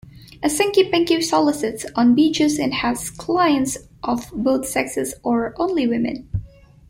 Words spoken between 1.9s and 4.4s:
on beaches and has clients of